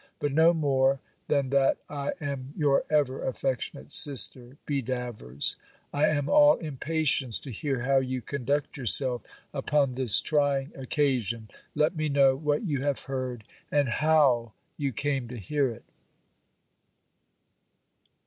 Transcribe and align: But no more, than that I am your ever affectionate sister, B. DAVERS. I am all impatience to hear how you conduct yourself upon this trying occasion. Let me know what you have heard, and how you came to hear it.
But 0.17 0.31
no 0.31 0.51
more, 0.51 0.99
than 1.27 1.51
that 1.51 1.77
I 1.87 2.13
am 2.19 2.53
your 2.57 2.85
ever 2.89 3.23
affectionate 3.27 3.91
sister, 3.91 4.57
B. 4.65 4.81
DAVERS. 4.81 5.57
I 5.93 6.07
am 6.07 6.27
all 6.27 6.55
impatience 6.55 7.39
to 7.41 7.51
hear 7.51 7.81
how 7.81 7.97
you 7.99 8.19
conduct 8.23 8.77
yourself 8.77 9.21
upon 9.53 9.93
this 9.93 10.19
trying 10.19 10.71
occasion. 10.75 11.49
Let 11.75 11.95
me 11.95 12.09
know 12.09 12.35
what 12.35 12.63
you 12.63 12.81
have 12.81 13.03
heard, 13.03 13.43
and 13.71 13.87
how 13.89 14.53
you 14.75 14.91
came 14.91 15.27
to 15.27 15.37
hear 15.37 15.69
it. 15.69 15.83